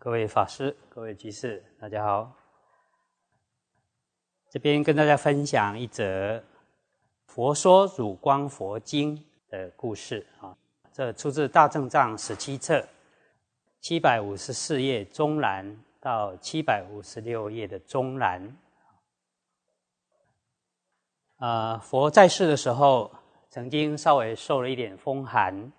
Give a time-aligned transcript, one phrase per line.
[0.00, 2.32] 各位法师、各位居士，大家好。
[4.48, 6.38] 这边跟大家分享一则
[7.26, 9.16] 《佛说汝光佛经》
[9.50, 10.56] 的故事啊。
[10.92, 12.86] 这出自《大正藏》十七册
[13.80, 18.56] 七百五十四页中南到七百五十六页的中南。
[21.38, 23.10] 啊，佛在世的时候，
[23.50, 25.72] 曾经稍微受了一点风寒，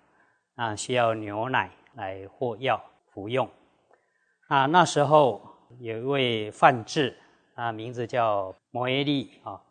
[0.56, 3.50] 啊，需要牛奶来或药服用。
[4.50, 5.40] 啊，那时候
[5.78, 7.16] 有一位范志，
[7.54, 9.62] 啊，名字叫摩耶利啊，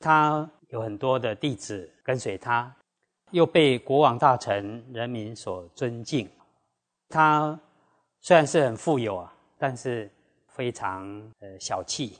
[0.00, 2.74] 他有很多的弟子跟随他，
[3.30, 6.28] 又被国王大臣人民所尊敬。
[7.08, 7.56] 他
[8.18, 10.10] 虽然是很富有啊，但是
[10.48, 11.06] 非常
[11.38, 12.18] 呃小气、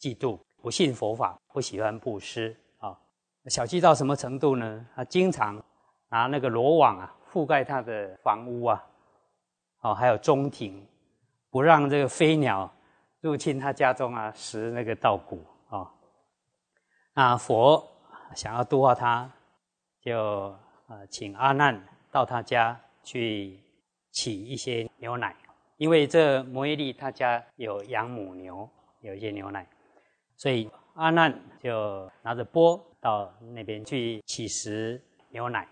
[0.00, 2.98] 嫉妒、不信佛法，不喜欢布施啊。
[3.46, 4.84] 小气到什么程度呢？
[4.96, 5.62] 他经常
[6.08, 8.84] 拿那个罗网啊覆盖他的房屋啊，
[9.82, 10.84] 哦，还有中庭。
[11.56, 12.70] 不让这个飞鸟
[13.22, 15.90] 入侵他家中啊，食那个稻谷啊。
[17.14, 17.82] 那佛
[18.34, 19.32] 想要度化他，
[20.02, 20.54] 就
[20.86, 23.58] 呃请阿难到他家去
[24.12, 25.34] 取一些牛奶，
[25.78, 28.68] 因为这摩耶利他家有养母牛，
[29.00, 29.66] 有一些牛奶，
[30.36, 35.66] 所以阿难就拿着钵到那边去取食牛奶。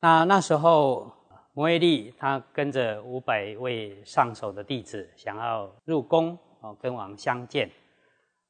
[0.00, 1.12] 那那时候。
[1.56, 7.70] 摩耶利他跟着五百位上首的弟子，想要入宫哦，跟王相见。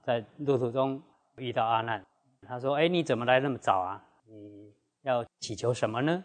[0.03, 1.01] 在路途中
[1.37, 2.05] 遇到阿难，
[2.49, 4.03] 他说：“哎，你怎么来那么早啊？
[4.27, 6.25] 你要祈求什么呢？”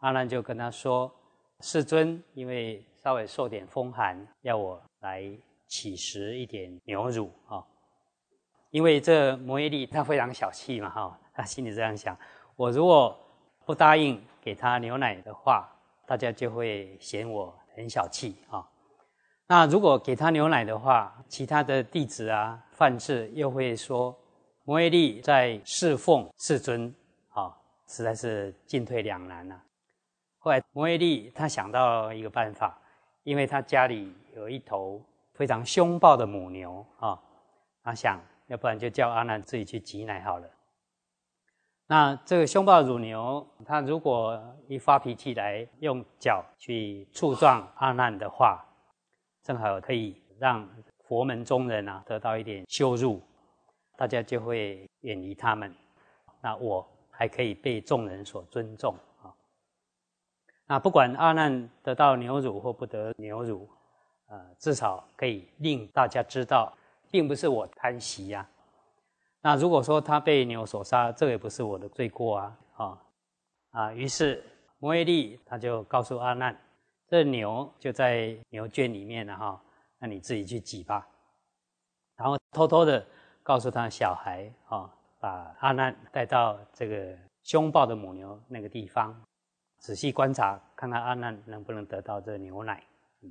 [0.00, 1.10] 阿难就跟他说
[1.64, 5.24] ：“世尊，因为稍微受点风寒，要我来
[5.68, 7.64] 乞食一点牛乳啊。
[8.68, 12.14] 因为这摩耶利他非常小气嘛，哈，他心里这样想：
[12.56, 13.18] 我如果
[13.64, 15.66] 不答应给他牛奶的话。”
[16.06, 18.66] 大家就会嫌我很小气啊。
[19.46, 24.16] 那如果给他牛奶的话，其他的弟子啊、范志又会说
[24.64, 26.94] 摩耶利在侍奉世尊
[27.28, 27.54] 啊，
[27.86, 29.60] 实在是进退两难呐。
[30.38, 32.78] 后来摩耶利他想到一个办法，
[33.22, 35.02] 因为他家里有一头
[35.34, 37.20] 非常凶暴的母牛啊，
[37.82, 40.48] 他想要不然就叫阿难自己去挤奶好了。
[41.86, 48.64] 那这个凶暴乳牛，它如果一发脾气来用脚去触撞阿难的话，
[49.42, 50.66] 正好可以让
[51.06, 53.20] 佛门中人啊得到一点羞辱，
[53.98, 55.74] 大家就会远离他们。
[56.40, 59.28] 那我还可以被众人所尊重啊。
[60.66, 63.68] 那不管阿难得到牛乳或不得牛乳，
[64.28, 66.72] 呃，至少可以令大家知道，
[67.10, 68.48] 并不是我贪喜呀。
[69.46, 72.58] 那如果说他被牛所杀，这也不是我的罪过啊！
[72.76, 73.02] 啊
[73.72, 73.92] 啊！
[73.92, 74.42] 于是
[74.78, 76.58] 摩耶利他就告诉阿难，
[77.06, 79.62] 这牛就在牛圈里面了哈，
[79.98, 81.06] 那你自己去挤吧。
[82.16, 83.06] 然后偷偷的
[83.42, 84.90] 告诉他小孩啊，
[85.20, 89.14] 把阿难带到这个凶暴的母牛那个地方，
[89.76, 92.82] 仔细观察，看看阿难能不能得到这牛奶。
[93.20, 93.30] 嗯，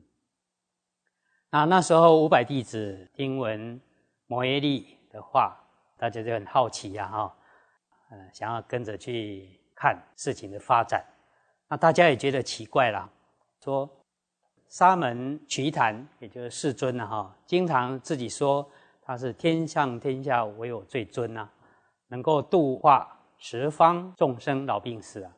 [1.49, 3.81] 那那时候五百弟子听闻
[4.27, 5.59] 摩耶利的话。
[6.03, 7.33] 大家就很好奇呀，哈，
[8.11, 11.01] 嗯，想要跟着去看事情的发展。
[11.69, 13.09] 那大家也觉得奇怪了，
[13.63, 13.89] 说
[14.67, 18.69] 沙门瞿昙，也就是世尊了，哈，经常自己说
[19.01, 21.49] 他是天上天下唯我最尊呐，
[22.09, 25.31] 能够度化十方众生老病死啊。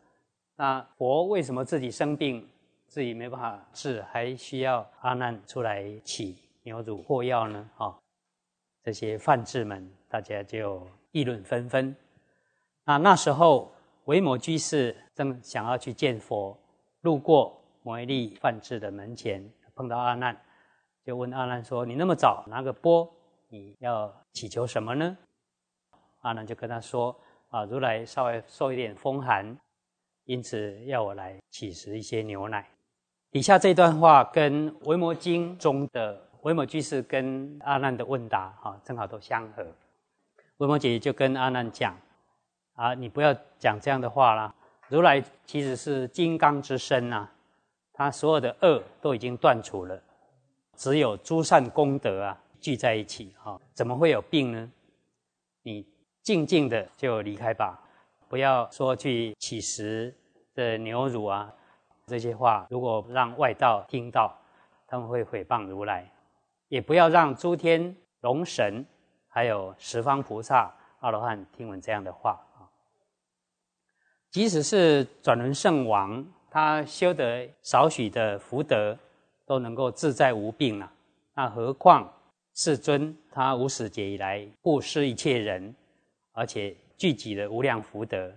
[0.55, 2.49] 那佛为什么自己生病，
[2.87, 7.69] 自己没办法治，还需要阿难出来起牛乳或药呢？
[7.77, 7.95] 啊，
[8.81, 9.87] 这些梵志们。
[10.15, 10.81] 大家就
[11.11, 11.93] 议论纷纷。
[12.85, 13.69] 那那时候，
[14.05, 16.57] 维摩居士正想要去见佛，
[17.01, 19.45] 路过摩耶利梵志的门前，
[19.75, 20.41] 碰到阿难，
[21.03, 23.13] 就问阿难说：“你那么早拿个钵，
[23.49, 25.17] 你要祈求什么呢？”
[26.23, 27.13] 阿难就跟他说
[27.51, 29.59] ：“啊，如来稍微受一点风寒，
[30.23, 32.65] 因此要我来乞食一些牛奶。”
[33.31, 39.67] 底下这段话跟维摩经中的维摩居士跟阿难的问答，哈，正好都相合。
[40.57, 41.93] 维摩姐就跟阿难讲
[42.75, 44.55] ：“啊，你不要讲这样的话啦！
[44.87, 47.27] 如来其实是金刚之身呐，
[47.91, 50.01] 他所有的恶都已经断除了，
[50.77, 54.71] 只有诸善功德啊聚在一起啊，怎么会有病呢？
[55.63, 55.85] 你
[56.21, 57.77] 静静的就离开吧，
[58.29, 60.15] 不要说去乞食
[60.53, 61.53] 的牛乳啊
[62.05, 62.65] 这些话。
[62.69, 64.33] 如果让外道听到，
[64.87, 66.09] 他们会诽谤如来，
[66.69, 68.85] 也不要让诸天龙神。”
[69.35, 72.63] 还有十方菩萨、阿罗汉听闻这样的话啊，
[74.31, 78.97] 即使是转轮圣王，他修得少许的福德，
[79.45, 80.89] 都能够自在无病了，
[81.33, 82.09] 那何况
[82.53, 85.75] 世尊他无始劫以来布施一切人，
[86.31, 88.31] 而且聚集了无量福德，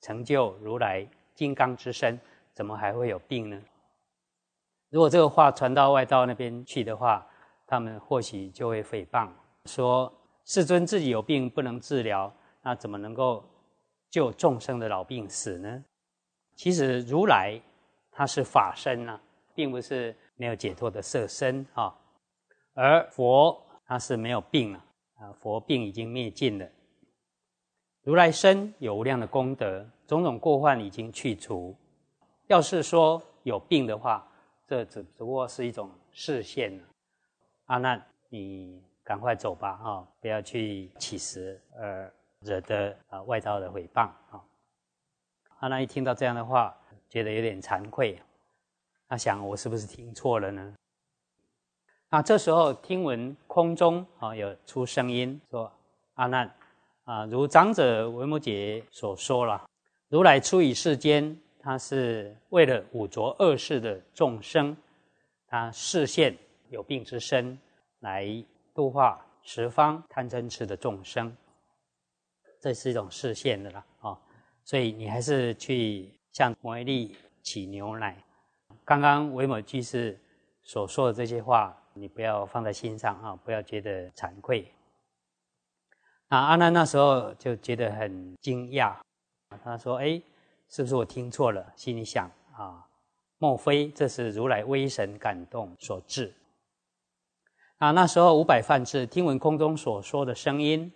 [0.00, 2.18] 成就如来金刚之身，
[2.54, 3.60] 怎么还会有病呢？
[4.88, 7.26] 如果这个话传到外道那边去的话，
[7.66, 9.28] 他们或许就会诽谤
[9.66, 10.10] 说：
[10.48, 13.44] 世尊自己有病不能治疗，那怎么能够
[14.08, 15.84] 救众生的老病死呢？
[16.56, 17.60] 其实如来
[18.10, 19.20] 他是法身呐，
[19.54, 21.94] 并不是没有解脱的色身啊。
[22.72, 24.82] 而佛他是没有病了
[25.16, 26.66] 啊，佛病已经灭尽了。
[28.02, 31.76] 如来身有无量的功德，种种过患已经去除。
[32.46, 34.26] 要是说有病的话，
[34.66, 36.84] 这只不过是一种视线了。
[37.66, 42.06] 阿难，你赶快走吧啊，不要去起食呃
[42.40, 44.44] 惹得啊外道的诽谤啊。
[45.60, 46.76] 阿难一听到这样的话，
[47.08, 48.20] 觉得有点惭愧，
[49.08, 50.74] 他想：我是不是听错了呢？
[52.10, 55.72] 那这时候听闻空中啊有出声音说
[56.12, 56.54] ：“阿难
[57.04, 59.66] 啊，如长者维摩诘所说了，
[60.08, 64.76] 如来出于世间，他是为了五浊恶世的众生，
[65.46, 66.36] 他视现
[66.68, 67.58] 有病之身，
[68.00, 68.26] 来
[68.78, 71.36] 度化十方贪嗔痴的众生。
[72.60, 74.16] 这是一种视现的啦啊。”
[74.62, 78.16] 所以你还是去向摩耶利起牛奶。
[78.84, 80.16] 刚刚维摩居士
[80.62, 84.72] 所说的这些话，你不要放在心上啊，不要觉得惭愧。
[86.28, 88.94] 那阿难那时候就觉得很惊讶，
[89.64, 90.22] 他说：“哎，
[90.68, 92.86] 是不是我听错了？”心里想啊，
[93.38, 96.32] 莫非这是如来威神感动所致？
[97.78, 100.92] 啊，那时候五百梵志听闻空中所说的声音，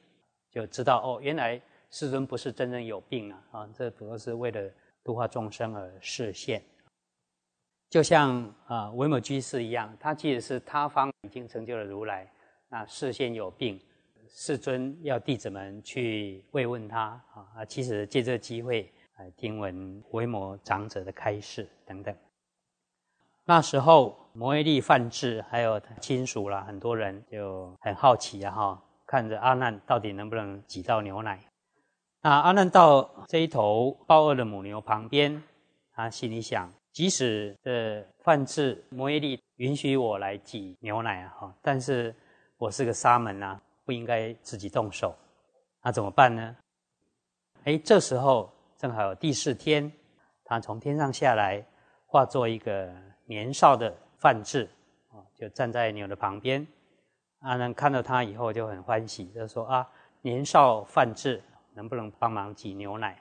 [0.50, 1.60] 就知道哦，原来。
[1.94, 4.70] 世尊不是真正有病啊，啊，这不过是为了
[5.04, 6.62] 度化众生而示现。
[7.90, 12.32] 就像啊维摩居士一样，他即使是他方已经成就了如来，
[12.70, 13.78] 那示现有病，
[14.26, 17.22] 世尊要弟子们去慰问他
[17.54, 22.16] 啊，其实借这个机会来听闻维摩长者的开示等等。
[23.44, 31.38] 那时候摩耶利梵志还有亲属啦，很多人就很好奇啊，哈，看着阿难到底能不能挤到牛奶。
[32.20, 35.42] 那阿难到这一头暴恶的母牛旁边，
[35.92, 42.14] 他心里想：即使的梵志摩耶利允许我来挤牛奶啊，哈，但是
[42.58, 45.14] 我是个沙门呐，不应该自己动手。
[45.82, 46.56] 那怎么办呢？
[47.64, 49.92] 哎，这时候正好有第四天，
[50.44, 51.64] 他从天上下来，
[52.06, 52.94] 化作一个
[53.32, 54.68] 年少的梵志，
[55.10, 56.66] 啊，就站在牛的旁边。
[57.40, 59.90] 阿难看到他以后就很欢喜，就说：啊，
[60.20, 61.42] 年少梵志。
[61.74, 63.18] 能不能帮忙挤牛奶？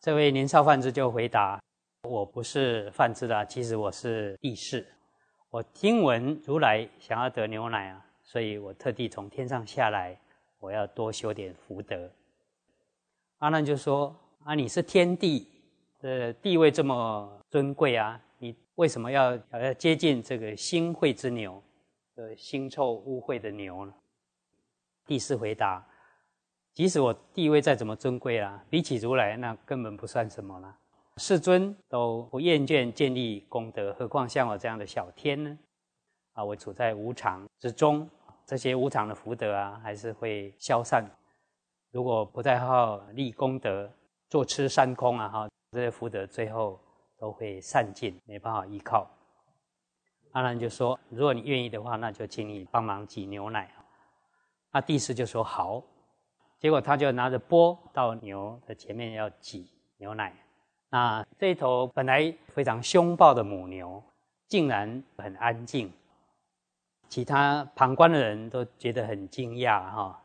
[0.00, 1.62] 这位年少贩子就回答
[2.08, 4.86] ：“我不是贩子的，其实我是地士。
[5.50, 10.18] 我听闻如来想要得牛奶啊，所以我特地从天上下来，
[10.60, 12.10] 我要多修点福德。”
[13.40, 15.46] 阿难就说：“啊，你是天帝
[16.00, 21.62] 的地位这么尊贵啊，你为什么要要接近这个腥秽之牛，
[22.14, 23.94] 呃，腥臭污秽的牛呢？”
[25.06, 25.86] 第四回答。
[26.72, 30.74] 即使我地位再怎么尊贵啊，比起如来，那根本不算什么了。
[31.16, 35.58] 世尊都不厌倦建立功德，何况像我这样的小天呢？
[36.32, 38.08] 啊，我处在无常之中，
[38.46, 41.04] 这些无常的福德啊，还是会消散。
[41.90, 43.92] 如果不再好立功德，
[44.28, 46.80] 坐吃山空啊，哈，这些福德最后
[47.20, 49.06] 都会散尽，没办法依靠。
[50.32, 53.70] 阿难就说：“如果你愿意的话，那就请你帮忙挤牛奶。”
[54.72, 55.82] 那帝释就说：“好。”
[56.58, 60.34] 结果他就拿着钵到牛的前面要挤牛奶，
[60.90, 64.02] 那这一头本来非常凶暴的母牛，
[64.46, 65.90] 竟然很安静。
[67.08, 70.22] 其他旁观的人都觉得很惊讶哈，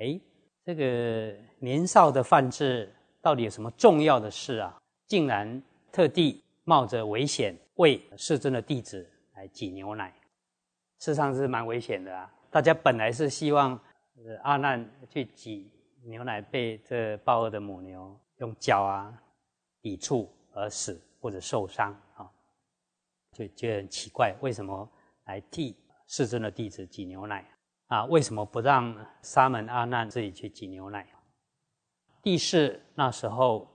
[0.00, 0.20] 哎，
[0.64, 4.76] 这个年少的范志到底有什么重要的事啊？
[5.06, 10.10] 竟然特地冒着危险为世尊的弟子来挤牛奶，
[10.98, 12.32] 事实上是蛮危险的啊！
[12.50, 13.78] 大家本来是希望。
[14.42, 19.10] 阿难去挤牛奶，被这暴恶的母牛用脚啊
[19.80, 22.30] 抵触而死或者受伤啊，
[23.32, 24.86] 就觉得很奇怪，为什么
[25.24, 25.74] 来替
[26.06, 27.50] 世尊的弟子挤牛奶
[27.86, 28.04] 啊？
[28.04, 31.08] 为什么不让沙门阿难自己去挤牛奶？
[32.22, 33.66] 第四那时候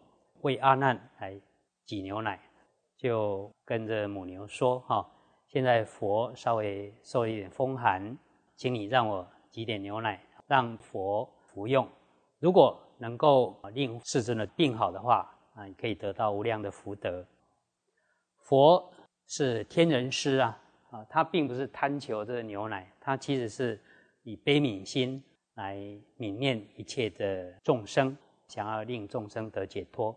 [0.42, 1.42] 为阿难来
[1.86, 2.40] 挤牛奶，
[2.98, 5.10] 就跟着母牛说：“哈，
[5.48, 8.18] 现在佛稍微受一点风寒，
[8.56, 11.90] 请你让我挤点牛奶。”让佛服用，
[12.38, 17.26] 如果能够令世尊的病好的话，啊，你可以得到无量的福德。
[18.38, 18.94] 佛
[19.26, 20.62] 是天人师啊，
[20.92, 23.82] 啊，他并不是贪求这个牛奶，他其实是
[24.22, 25.24] 以悲悯心
[25.56, 25.78] 来
[26.20, 28.16] 悯念一切的众生，
[28.48, 30.16] 想要令众生得解脱。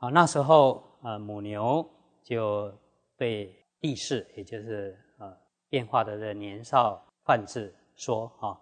[0.00, 1.86] 啊，那时候呃，母牛
[2.22, 2.72] 就
[3.18, 5.36] 对地势，也就是呃
[5.68, 8.58] 变化的这年少梵志说：啊，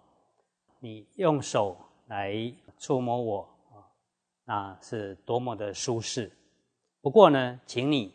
[0.79, 1.77] 你用手
[2.07, 2.35] 来
[2.77, 3.41] 触摸我
[3.71, 3.87] 啊，
[4.43, 6.29] 那是多么的舒适。
[6.99, 8.13] 不过呢，请你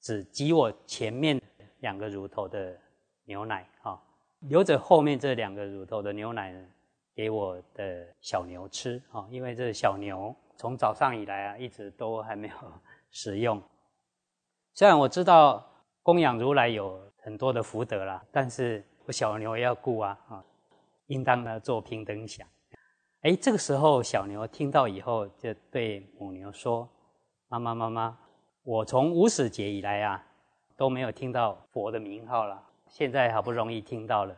[0.00, 1.40] 只挤我前面
[1.78, 2.76] 两个乳头的
[3.24, 4.02] 牛奶啊，
[4.40, 6.68] 留着后面这两个乳头的牛奶呢，
[7.14, 12.54] 给我的小牛吃啊，因为这小牛从早上以来啊，一直都还没有
[13.10, 13.62] 食用。
[14.74, 15.64] 虽然我知道
[16.02, 20.44] 供养如来有很多的福德啦，但是我小牛要顾啊啊，
[21.06, 22.46] 应当呢做平等想。
[23.20, 26.88] 哎，这个时候小牛听到以后，就对母牛说。
[27.48, 28.18] 妈妈妈妈，
[28.62, 30.24] 我从无始劫以来啊，
[30.74, 32.60] 都没有听到佛的名号了。
[32.88, 34.34] 现在好不容易听到了，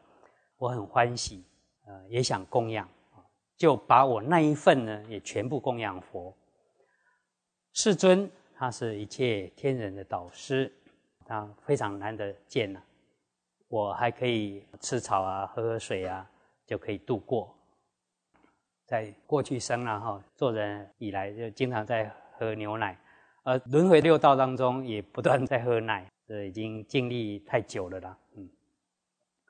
[0.59, 1.45] 我很欢喜，
[1.87, 2.89] 呃，也想供养，
[3.57, 6.37] 就把我那一份呢，也全部供养佛。
[7.73, 10.73] 世尊，他是一切天人的导师，
[11.25, 12.83] 他非常难得见呐。
[13.69, 16.29] 我还可以吃草啊，喝喝水啊，
[16.67, 17.57] 就可以度过。
[18.87, 22.97] 在过去生了哈，做人以来就经常在喝牛奶。
[23.43, 28.19] 而，轮回六道当中也不断在喝奶，这已经经历太久了啦。
[28.37, 28.49] 嗯，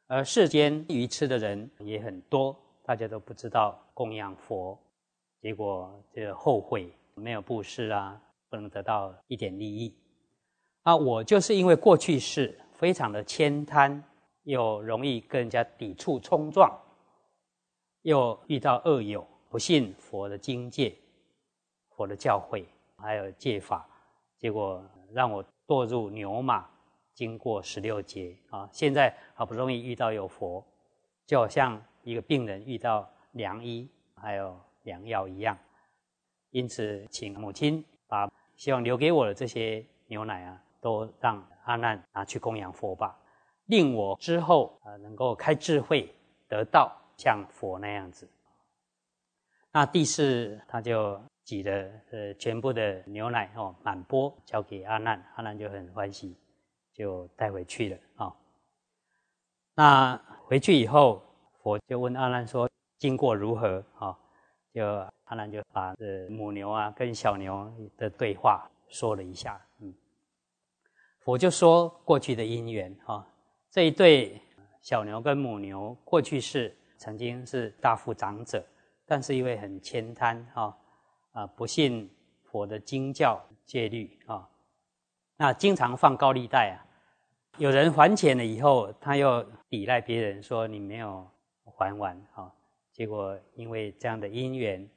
[0.07, 4.79] 而世间愚痴的人也很多，大家都不知道供养佛，
[5.41, 9.97] 结果就后悔没有布施啊，不能得到一点利益。
[10.83, 14.05] 啊，我就是因为过去世非常的悭贪，
[14.43, 16.71] 又容易跟人家抵触冲撞，
[18.03, 20.95] 又遇到恶友，不信佛的经戒，
[21.91, 22.65] 佛的教诲。
[22.97, 23.87] 还有戒法，
[24.39, 26.67] 结果让我堕入牛马，
[27.13, 28.67] 经过十六劫啊！
[28.73, 30.65] 现在好不容易遇到有佛，
[31.27, 35.59] 就好像一个病人遇到良医还有良药一样。
[36.51, 43.19] 因此，请母亲把希望留给我的这些牛奶啊，都让阿难拿去供养佛吧，
[43.67, 46.15] 令我之后啊能够开智慧，
[46.47, 48.31] 得到像佛那样子。
[49.73, 51.21] 那第四，他就。
[51.45, 56.35] 挤的呃全部的牛奶哦满钵交给阿难，阿难就很欢喜，
[56.95, 58.35] 就带回去了啊。
[59.75, 61.23] 那回去以后，
[61.65, 62.69] 佛就问阿难说
[63.01, 64.15] ：“经过如何？”哈，
[64.71, 64.85] 就
[65.25, 69.59] 阿难就把这母牛啊跟小牛的对话说了一下。
[69.81, 69.95] 嗯，
[71.21, 73.27] 佛就说过去的因缘哈，
[73.71, 74.39] 这一对
[74.83, 78.63] 小牛跟母牛过去是曾经是大富长者，
[79.07, 80.77] 但是因为很悭贪啊。
[81.33, 82.09] 啊，不信
[82.45, 84.47] 佛的经教戒律啊，
[85.37, 86.79] 那经常放高利贷啊。
[87.57, 91.29] 有人还钱了以后，他又抵赖别人说你没有
[91.77, 92.53] 还完啊。
[92.93, 94.89] 结果因为这样的因缘，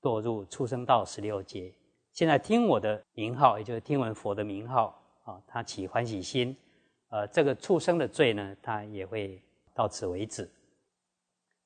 [0.00, 1.74] 堕入畜生道十六劫。
[2.12, 6.56] 现在听我的名号，也就是听闻佛的名号啊，他起欢喜心。
[7.08, 9.42] 呃，这个畜生的罪呢，他也会
[9.74, 10.50] 到此为止。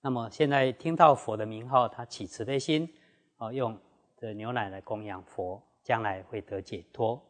[0.00, 2.88] 那么现在听到佛的名号，他起慈悲心
[3.36, 3.78] 啊，用。
[4.22, 7.20] 的牛奶来供养佛，将来会得解脱。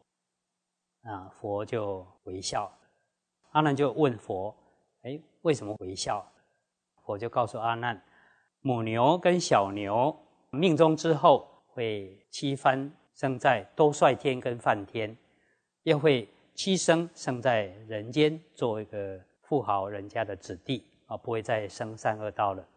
[1.01, 2.71] 啊，佛就微笑。
[3.49, 4.55] 阿难就问佛
[5.01, 6.23] ：“哎，为什么微笑？”
[7.05, 8.01] 佛就告诉阿难
[8.61, 10.15] ：“母牛跟小牛
[10.49, 15.15] 命中之后会七番生在兜率天跟梵天，
[15.83, 22.67] 又会七生生在人间，做一个富豪人家的子弟啊，不会再生三恶道了。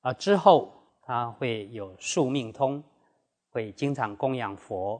[0.00, 0.72] 啊，之后。”
[1.06, 2.82] 他会有宿命通，
[3.50, 4.98] 会经常供养佛，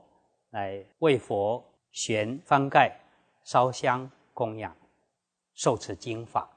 [0.51, 2.95] 来为佛悬幡盖、
[3.43, 4.77] 烧香供养、
[5.55, 6.54] 受持经法。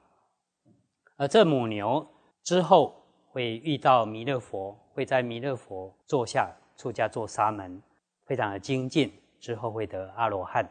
[1.18, 2.06] 而这母牛
[2.42, 2.94] 之后
[3.30, 7.82] 会遇到弥勒佛，会在弥勒佛座下出家做沙门，
[8.24, 10.66] 非常的精进，之后会得阿罗汉。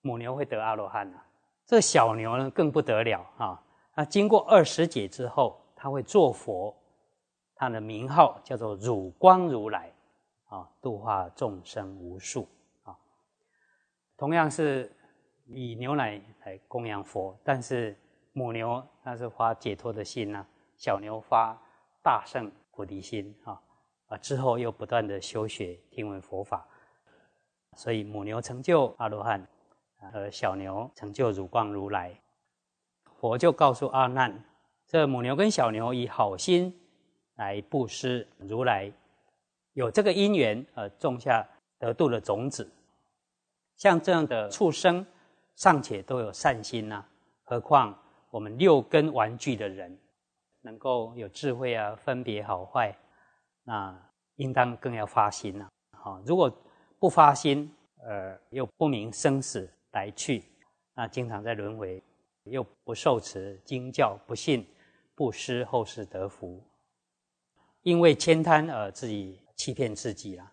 [0.00, 1.22] 母牛会得阿罗汉啊，
[1.66, 3.62] 这小牛呢更不得了啊！
[3.94, 6.74] 那经过二十劫之后，他会做佛。
[7.60, 9.92] 他的名号叫做汝光如来，
[10.46, 12.48] 啊，度化众生无数
[12.84, 12.96] 啊。
[14.16, 14.90] 同样是
[15.44, 17.98] 以牛奶来供养佛，但是
[18.32, 20.44] 母牛那是发解脱的心呐，
[20.76, 21.56] 小牛发
[22.02, 23.60] 大圣菩提心啊
[24.08, 24.16] 啊。
[24.18, 26.66] 之后又不断的修学听闻佛法，
[27.76, 29.46] 所以母牛成就阿罗汉，
[30.12, 32.14] 而小牛成就汝光如来。
[33.20, 34.44] 佛就告诉阿难，
[34.86, 36.74] 这母牛跟小牛以好心。
[37.38, 38.92] 来布施，如来
[39.74, 42.68] 有这个因缘，而，种下得度的种子，
[43.76, 45.06] 像这样的畜生
[45.54, 47.04] 尚且都有善心呐，
[47.44, 47.96] 何况
[48.30, 49.98] 我们六根玩具的人，
[50.60, 52.96] 能够有智慧啊，分别好坏，
[53.64, 53.96] 那
[54.36, 55.68] 应当更要发心呐。
[55.92, 56.52] 好，如果
[56.98, 60.44] 不发心，呃，又不明生死来去，
[60.94, 62.02] 那经常在轮回，
[62.44, 64.66] 又不受持经教，不信
[65.14, 66.62] 不施后世得福，
[67.82, 70.52] 因为悭贪而自己欺骗自己了，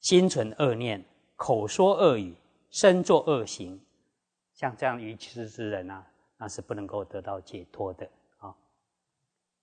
[0.00, 1.04] 心存恶念，
[1.36, 2.36] 口说恶语，
[2.70, 3.80] 身作恶行，
[4.52, 6.06] 像这样愚痴之人啊，
[6.44, 8.54] 那是不能够得到解脱的啊。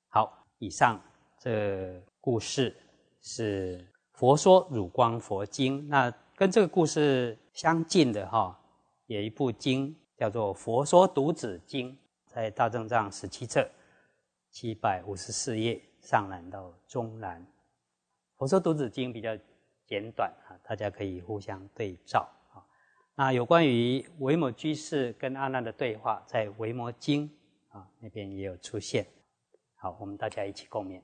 [0.08, 1.00] 好，以上
[1.38, 2.76] 这故事
[3.22, 3.88] 是。
[4.14, 8.56] 佛说《汝光佛经》，那跟这个故事相近的哈，
[9.08, 11.92] 有一部经叫做《佛说读子经》，
[12.28, 13.68] 在大正藏十七册
[14.52, 17.42] 七百五十四页上栏到中栏。
[18.38, 19.36] 《佛说读子经》比较
[19.88, 22.30] 简短啊，大家可以互相对照
[23.22, 23.32] 啊。
[23.32, 27.30] 有关于维摩居士跟阿难的对话，在《维摩经》
[27.78, 29.06] 啊那边也有出现。
[29.76, 31.02] 好，我们大家一起共勉。